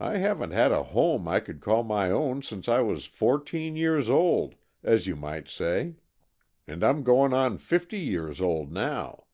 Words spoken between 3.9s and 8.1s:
old, as you might say, and I'm going on fifty